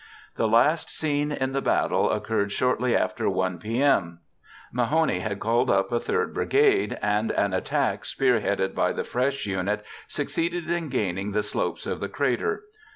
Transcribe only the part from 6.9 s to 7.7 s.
and an